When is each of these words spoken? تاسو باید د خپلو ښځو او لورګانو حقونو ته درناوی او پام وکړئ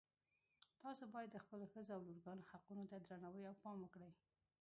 تاسو 0.83 1.03
باید 1.13 1.29
د 1.33 1.37
خپلو 1.43 1.65
ښځو 1.73 1.91
او 1.95 2.01
لورګانو 2.07 2.47
حقونو 2.51 2.83
ته 2.91 2.95
درناوی 2.99 3.43
او 3.47 3.55
پام 3.63 3.77
وکړئ 3.81 4.11